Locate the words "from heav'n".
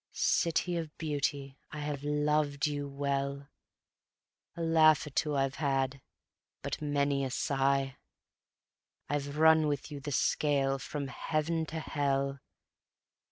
10.79-11.67